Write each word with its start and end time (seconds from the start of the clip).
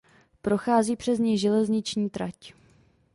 Prochází 0.41 0.95
přes 0.95 1.19
něj 1.19 1.37
železniční 1.37 2.09
trať. 2.09 2.53